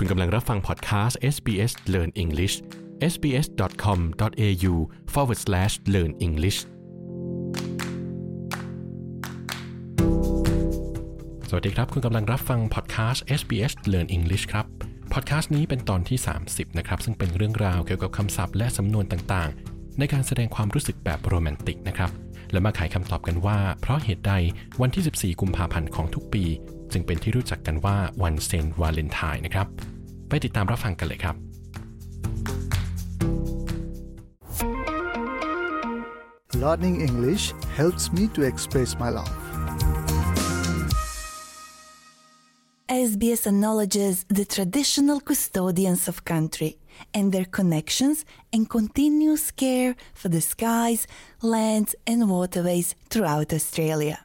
[0.00, 2.54] คุณกำลังรับฟังพอดแคสต์ SBS Learn English
[3.12, 4.74] sbs.com.au
[5.12, 6.58] forward slash learn English
[11.48, 14.66] สวัสดีครับ คุณกำลังรับฟังพอดแคสต์ SBS Learn English ครับ
[15.12, 16.18] พอดแคสต์นี้เป็นตอนที่
[16.48, 22.10] 30 นะครับ ซึ่งเป็นเรื่องราวเกี่ยวกับคำศัพท์และสำนวนต่างๆ ในการแสดงความรู้สึกแบบโรแมนติกนะครับ
[22.52, 24.32] และมาไขคำตอบกันว่า เพราะเหตุใด
[24.80, 26.44] วันที่ 14 กุมภาพันธ์ของทุกปี
[26.92, 29.66] จึงเป็นที่รู้จักกันว่าวันเซนต์วาเลนไทน์นะครับ
[30.28, 31.36] ไปติดตามรับฟังกันเลยครับ
[36.62, 37.44] Learning English
[37.78, 39.45] helps me to express my love.
[43.06, 46.72] SBS acknowledges the traditional custodians of country
[47.14, 51.06] and their connections and continuous care for the skies,
[51.40, 54.18] lands, and waterways throughout Australia.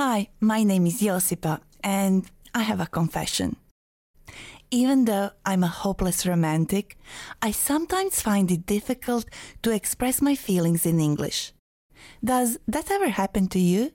[0.00, 2.24] Hi, my name is Josipa, and
[2.54, 3.56] I have a confession.
[4.70, 6.96] Even though I'm a hopeless romantic,
[7.42, 9.26] I sometimes find it difficult
[9.62, 11.52] to express my feelings in English.
[12.24, 13.92] Does that ever happen to you?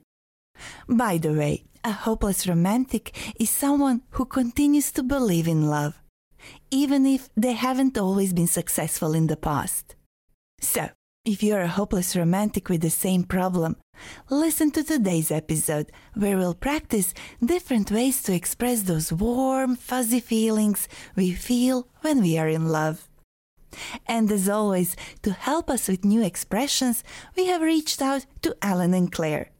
[0.88, 6.00] By the way, a hopeless romantic is someone who continues to believe in love,
[6.70, 9.96] even if they haven't always been successful in the past.
[10.60, 10.90] So,
[11.24, 13.76] if you're a hopeless romantic with the same problem,
[14.30, 17.12] listen to today's episode where we'll practice
[17.44, 23.06] different ways to express those warm, fuzzy feelings we feel when we are in love.
[24.06, 27.04] And as always, to help us with new expressions,
[27.36, 29.50] we have reached out to Alan and Claire,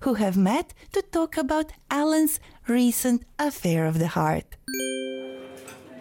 [0.00, 4.56] who have met to talk about Alan's recent affair of the heart.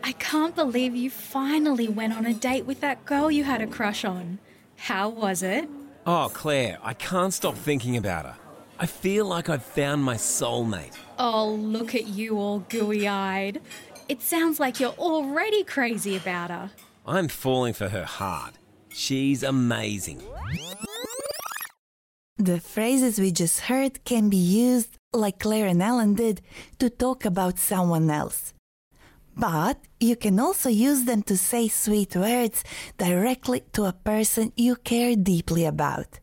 [0.03, 3.67] I can't believe you finally went on a date with that girl you had a
[3.67, 4.39] crush on.
[4.75, 5.69] How was it?
[6.05, 8.35] Oh, Claire, I can't stop thinking about her.
[8.79, 10.97] I feel like I've found my soulmate.
[11.17, 13.61] Oh, look at you all gooey eyed.
[14.09, 16.71] It sounds like you're already crazy about her.
[17.05, 18.53] I'm falling for her hard.
[18.89, 20.21] She's amazing.
[22.37, 26.41] The phrases we just heard can be used, like Claire and Alan did,
[26.79, 28.53] to talk about someone else.
[29.37, 32.63] But you can also use them to say sweet words
[32.97, 36.19] directly to a person you care deeply about.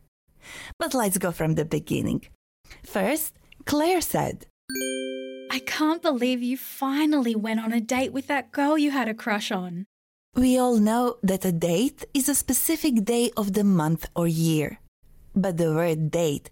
[0.77, 2.27] But let's go from the beginning.
[2.83, 3.33] First,
[3.65, 4.45] Claire said,
[5.49, 9.13] I can't believe you finally went on a date with that girl you had a
[9.13, 9.85] crush on.
[10.35, 14.80] We all know that a date is a specific day of the month or year.
[15.35, 16.49] But the word date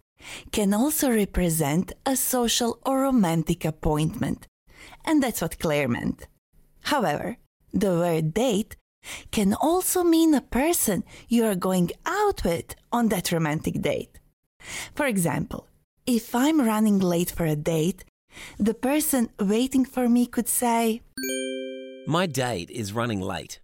[0.51, 4.47] can also represent a social or romantic appointment.
[5.06, 6.28] And that's what Claire meant.
[6.84, 7.38] However,
[7.73, 8.75] the word date
[9.31, 14.19] can also mean a person you are going out with on that romantic date.
[14.94, 15.67] For example,
[16.06, 18.03] if I'm running late for a date,
[18.57, 21.01] the person waiting for me could say,
[22.07, 23.59] My date is running late.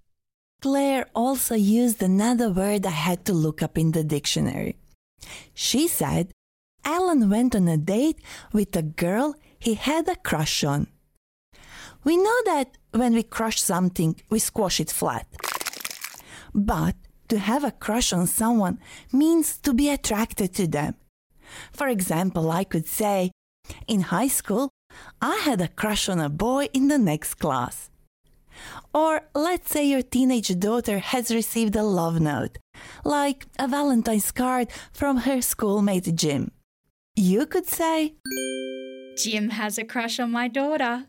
[0.62, 4.78] Claire also used another word I had to look up in the dictionary.
[5.54, 6.32] She said
[6.84, 8.20] Alan went on a date
[8.54, 10.88] with a girl he had a crush on.
[12.04, 15.28] We know that when we crush something, we squash it flat.
[16.54, 16.96] But
[17.30, 18.80] to have a crush on someone
[19.12, 20.96] means to be attracted to them.
[21.74, 23.32] For example, I could say,
[23.88, 24.70] in high school,
[25.22, 27.90] I had a crush on a boy in the next class.
[28.94, 32.58] Or let's say your teenage daughter has received a love note,
[33.04, 36.52] like a Valentine's card from her schoolmate Jim.
[37.16, 38.16] You could say,
[39.18, 41.06] Jim has a crush on my daughter.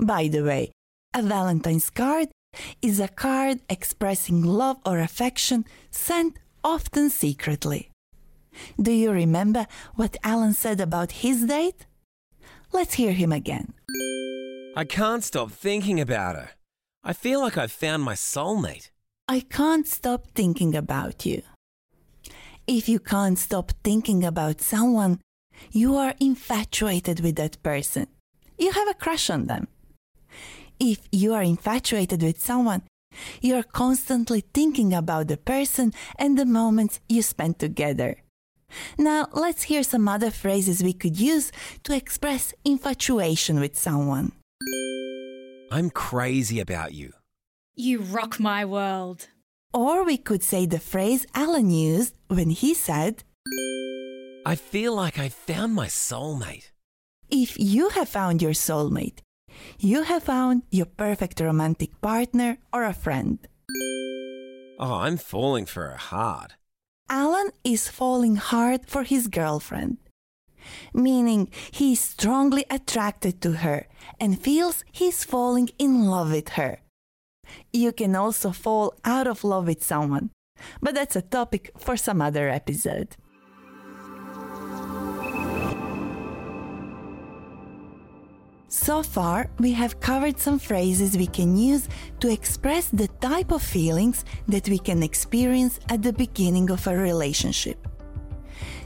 [0.00, 0.72] by the way,
[1.14, 2.28] a Valentine's card
[2.80, 7.90] is a card expressing love or affection sent often secretly.
[8.80, 11.86] Do you remember what Alan said about his date?
[12.72, 13.74] Let's hear him again.
[14.76, 16.50] I can't stop thinking about her.
[17.02, 18.90] I feel like I've found my soulmate.
[19.30, 21.42] I can't stop thinking about you.
[22.66, 25.20] If you can't stop thinking about someone,
[25.70, 28.08] you are infatuated with that person.
[28.58, 29.68] You have a crush on them.
[30.80, 32.82] If you are infatuated with someone,
[33.40, 38.16] you are constantly thinking about the person and the moments you spent together.
[38.98, 41.52] Now, let's hear some other phrases we could use
[41.84, 44.32] to express infatuation with someone.
[45.70, 47.12] I'm crazy about you.
[47.76, 49.28] You rock my world.
[49.72, 53.22] Or we could say the phrase Alan used when he said,
[54.44, 56.70] I feel like I found my soulmate.
[57.30, 59.20] If you have found your soulmate,
[59.78, 63.38] you have found your perfect romantic partner or a friend.
[64.78, 66.54] Oh, I'm falling for her hard.
[67.08, 69.98] Alan is falling hard for his girlfriend.
[70.92, 73.86] meaning he is strongly attracted to her
[74.20, 76.80] and feels he's falling in love with her.
[77.72, 80.30] You can also fall out of love with someone,
[80.80, 83.16] but that's a topic for some other episode.
[88.72, 91.88] So far, we have covered some phrases we can use
[92.20, 96.96] to express the type of feelings that we can experience at the beginning of a
[96.96, 97.88] relationship.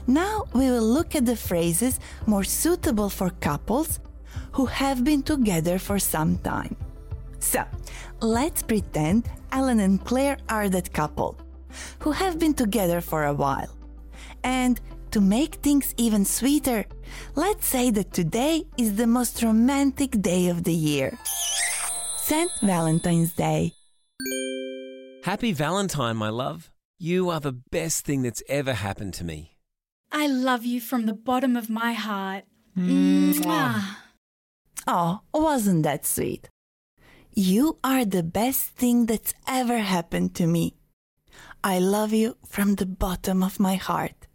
[0.07, 3.99] Now we will look at the phrases more suitable for couples
[4.53, 6.75] who have been together for some time.
[7.45, 7.63] So,
[8.21, 11.37] let's pretend Alan and Claire are that couple
[11.99, 13.69] who have been together for a while.
[14.43, 14.81] And
[15.11, 16.85] to make things even sweeter,
[17.35, 21.17] let's say that today is the most romantic day of the year
[22.17, 22.51] St.
[22.63, 23.73] Valentine's Day.
[25.23, 26.71] Happy Valentine, my love.
[26.97, 29.55] You are the best thing that's ever happened to me.
[30.11, 32.45] I love you from the bottom of my heart.
[32.75, 33.35] Mm.
[33.35, 33.97] Mwah.
[34.87, 36.49] Oh, wasn't that sweet?
[37.37, 40.75] You are the best thing that's ever happened to me.
[41.65, 44.27] I love you from the bottom of my heart.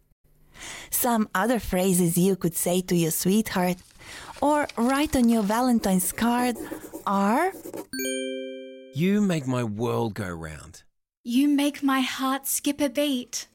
[0.91, 3.77] Some other phrases you could say to your sweetheart
[4.39, 6.57] or write on your Valentine's card
[7.07, 7.53] are
[8.93, 10.83] You make my world go round.
[11.23, 13.47] You make my heart skip a beat.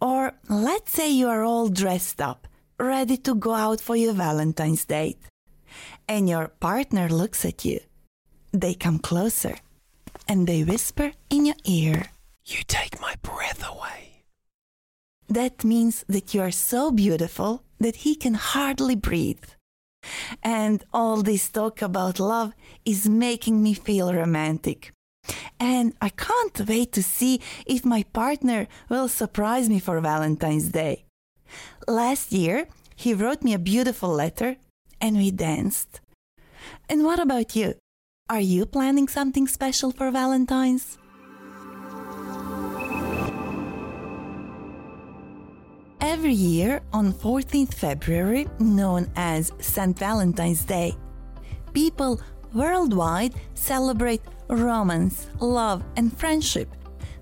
[0.00, 4.84] Or let's say you are all dressed up, ready to go out for your Valentine's
[4.84, 5.20] date,
[6.08, 7.78] and your partner looks at you.
[8.52, 9.56] They come closer
[10.28, 12.06] and they whisper in your ear.
[12.44, 14.24] You take my breath away.
[15.28, 19.44] That means that you are so beautiful that he can hardly breathe.
[20.42, 22.52] And all this talk about love
[22.84, 24.92] is making me feel romantic.
[25.60, 31.04] And I can't wait to see if my partner will surprise me for Valentine's Day.
[31.86, 34.56] Last year, he wrote me a beautiful letter
[35.00, 36.00] and we danced.
[36.88, 37.74] And what about you?
[38.30, 40.98] Are you planning something special for Valentine's?
[46.00, 49.98] Every year on 14th February, known as St.
[49.98, 50.94] Valentine's Day,
[51.72, 52.20] people
[52.54, 56.68] worldwide celebrate romance, love, and friendship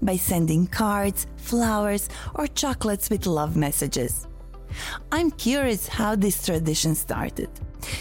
[0.03, 4.29] by sending cards, flowers, or chocolates with love messages.
[5.11, 7.49] I'm curious how this tradition started.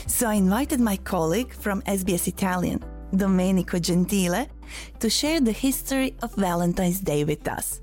[0.08, 2.84] So I invited my colleague from SBS Italian,
[3.16, 4.48] Domenico Gentile,
[5.00, 7.82] to share the history of Valentine's Day with us.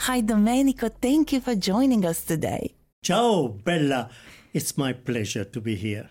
[0.00, 0.88] Hi, Domenico.
[0.88, 2.74] Thank you for joining us today.
[3.02, 4.10] Ciao, Bella.
[4.52, 6.10] It's my pleasure to be here.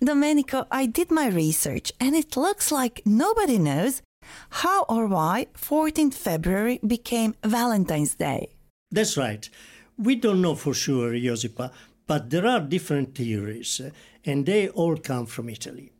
[0.00, 4.02] Domenico, I did my research and it looks like nobody knows
[4.50, 8.48] how or why 14th February became Valentine's Day.
[8.90, 9.48] That's right.
[9.96, 11.70] We don't know for sure, Josipa,
[12.06, 13.80] but there are different theories,
[14.24, 15.92] and they all come from Italy.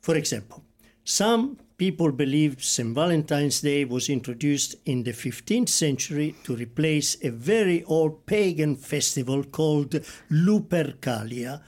[0.00, 0.62] For example,
[1.04, 2.94] some people believe St.
[2.94, 9.42] Valentine's Day was introduced in the 15th century to replace a very old pagan festival
[9.42, 9.90] called
[10.30, 11.60] Lupercalia.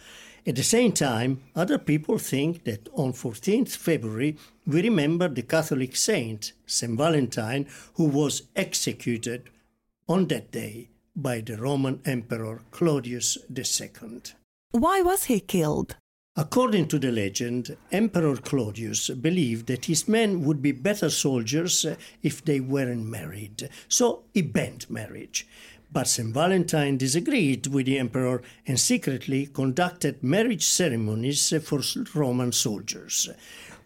[0.46, 4.36] At the same time, other people think that on 14th February
[4.66, 6.96] we remember the Catholic saint, St.
[6.96, 9.50] Valentine, who was executed
[10.08, 14.20] on that day by the Roman Emperor Claudius II.
[14.72, 15.96] Why was he killed?
[16.36, 21.86] According to the legend, Emperor Claudius believed that his men would be better soldiers
[22.24, 25.46] if they weren't married, so he banned marriage.
[25.92, 26.34] But St.
[26.34, 31.80] Valentine disagreed with the emperor and secretly conducted marriage ceremonies for
[32.14, 33.30] Roman soldiers.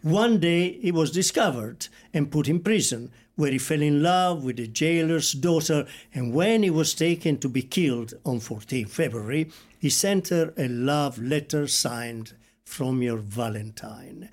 [0.01, 4.57] One day he was discovered and put in prison, where he fell in love with
[4.57, 9.89] the jailer's daughter, and when he was taken to be killed on 14 February, he
[9.89, 12.33] sent her a love letter signed
[12.65, 14.27] from your Valentine.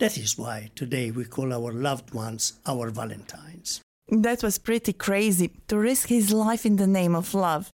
[0.00, 3.80] That is why today we call our loved ones our Valentines.
[4.08, 7.70] That was pretty crazy to risk his life in the name of love.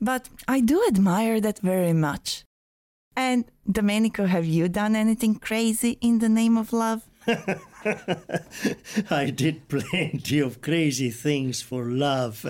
[0.00, 2.42] But I do admire that very much.
[3.14, 7.02] And Domenico, have you done anything crazy in the name of love?
[9.10, 12.44] I did plenty of crazy things for love,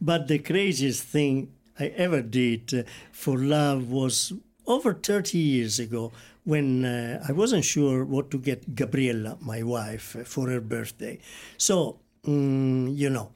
[0.00, 4.32] but the craziest thing I ever did for love was
[4.66, 6.12] over 30 years ago
[6.44, 11.18] when uh, I wasn't sure what to get Gabriella, my wife, for her birthday.
[11.58, 13.32] So, mm, you know,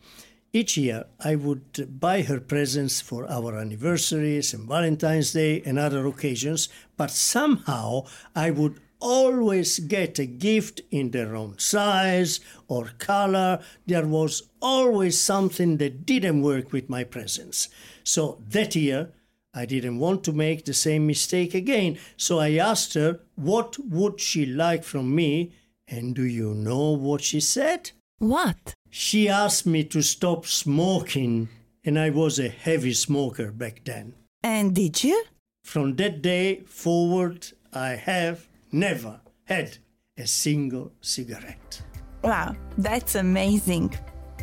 [0.52, 6.06] each year I would buy her presents for our anniversaries and Valentine's Day and other
[6.06, 13.60] occasions, but somehow I would always get a gift in their own size or color.
[13.86, 17.68] There was always something that didn't work with my presents.
[18.02, 19.12] So that year,
[19.52, 24.20] I didn't want to make the same mistake again, so I asked her what would
[24.20, 25.52] she like from me,
[25.86, 27.92] and do you know what she said?
[28.18, 28.74] What?
[28.90, 31.50] She asked me to stop smoking,
[31.84, 34.14] and I was a heavy smoker back then.
[34.42, 35.24] And did you?
[35.62, 39.78] From that day forward, I have never had
[40.18, 41.80] a single cigarette.
[42.22, 43.94] Wow, that's amazing.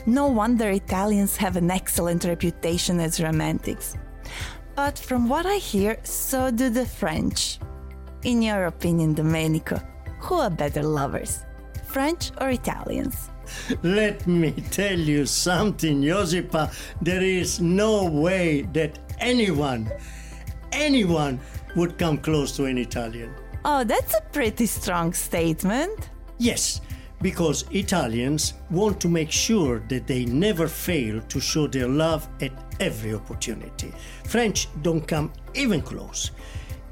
[0.05, 3.95] No wonder Italians have an excellent reputation as romantics.
[4.75, 7.59] But from what I hear, so do the French.
[8.23, 9.81] In your opinion, Domenico,
[10.19, 11.43] who are better lovers,
[11.83, 13.29] French or Italians?
[13.83, 16.73] Let me tell you something, Josipa.
[17.01, 19.91] There is no way that anyone,
[20.71, 21.39] anyone
[21.75, 23.35] would come close to an Italian.
[23.63, 26.09] Oh, that's a pretty strong statement.
[26.39, 26.81] Yes,
[27.21, 32.51] because Italians want to make sure that they never fail to show their love at
[32.79, 33.93] every opportunity.
[34.25, 36.31] French don't come even close.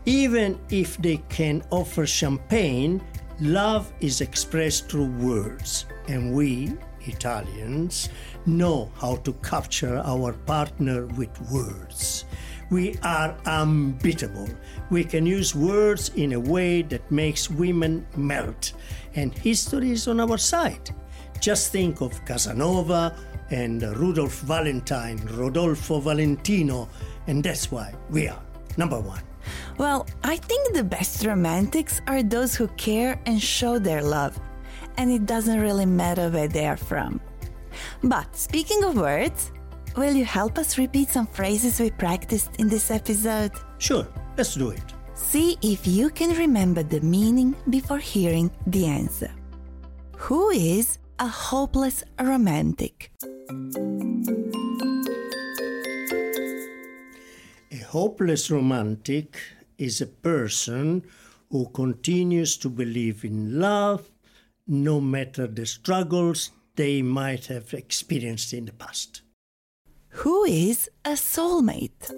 [0.05, 3.01] Even if they can offer champagne,
[3.41, 8.09] love is expressed through words, and we, Italians,
[8.45, 12.25] know how to capture our partner with words.
[12.69, 14.49] We are unbeatable.
[14.91, 18.73] We can use words in a way that makes women melt,
[19.15, 20.93] and history is on our side.
[21.39, 23.15] Just think of Casanova
[23.49, 26.89] and Rudolf Valentine, Rodolfo Valentino,
[27.27, 28.41] and that's why we are
[28.77, 29.23] number one.
[29.77, 34.39] Well, I think the best romantics are those who care and show their love,
[34.97, 37.19] and it doesn't really matter where they are from.
[38.03, 39.51] But speaking of words,
[39.99, 43.51] will you help us repeat some phrases we practiced in this episode?
[43.79, 44.93] Sure, let's do it.
[45.13, 49.29] See if you can remember the meaning before hearing the answer.
[50.15, 53.11] Who is a hopeless romantic?
[57.71, 59.37] A hopeless romantic
[59.77, 61.03] is a person
[61.51, 64.09] who continues to believe in love
[64.65, 69.23] no matter the struggles they might have experienced in the past.
[70.11, 72.09] Who is a soulmate?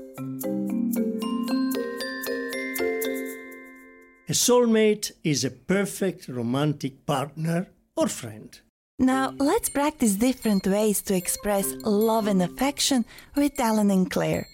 [4.29, 8.59] A soulmate is a perfect romantic partner or friend.
[8.97, 13.03] Now, let's practice different ways to express love and affection
[13.35, 14.47] with Alan and Claire.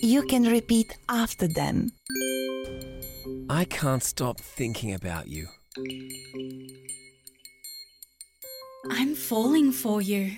[0.00, 1.90] You can repeat after them.
[3.50, 5.48] I can't stop thinking about you.
[8.90, 10.36] I'm falling for you.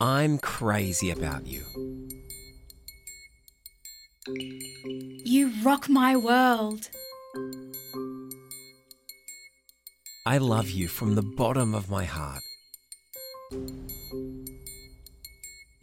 [0.00, 1.62] I'm crazy about you.
[5.24, 6.88] You rock my world.
[10.26, 12.42] I love you from the bottom of my heart.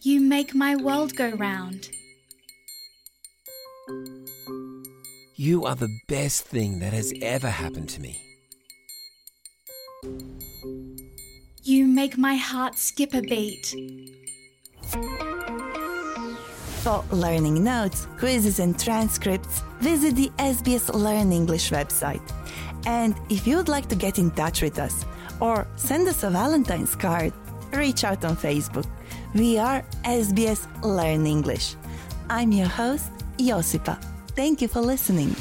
[0.02, 1.90] You make my world go round.
[5.36, 8.20] You are the best thing that has ever happened to me.
[12.02, 13.76] Make my heart skip a beat.
[16.82, 22.28] For learning notes, quizzes, and transcripts, visit the SBS Learn English website.
[22.88, 25.06] And if you'd like to get in touch with us
[25.40, 27.34] or send us a Valentine's card,
[27.72, 28.88] reach out on Facebook.
[29.36, 31.76] We are SBS Learn English.
[32.32, 34.02] I'm your host, Josipa.
[34.36, 35.36] Thank you for listening.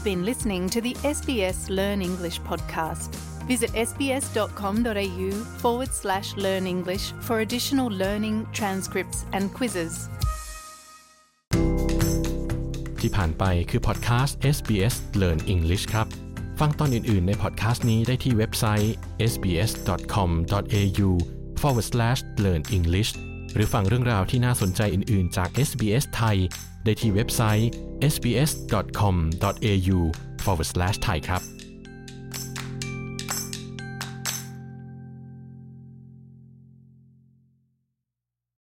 [0.00, 3.08] You've been listening to the SBS Learn English podcast.
[3.52, 5.30] Visit sbs.com.au
[5.62, 9.94] forward slash learn English for additional learning, transcripts, and quizzes.
[13.00, 16.06] ที่ผ่านไปคือพอดแคสต์ SBS Learn English ครับ
[16.60, 18.94] ฟังตอนอื่น ๆ ในพอดแคสต์นี้ได้ที่เว็บไซต์
[19.32, 21.08] sbs.com.au
[21.60, 23.10] forward slash learn English
[23.54, 26.38] หรือฟังเรื่องราวที่น่าสนใจอื่น ๆ จาก SBS ไทย
[26.84, 27.70] ได้ที่เว็บไซต์
[28.12, 29.98] sbs.com.au
[30.44, 31.59] forward slash thai ครับ